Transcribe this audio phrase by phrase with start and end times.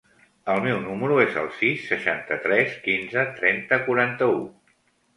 [0.53, 4.47] El meu número es el sis, seixanta-tres, quinze, trenta, quaranta-u.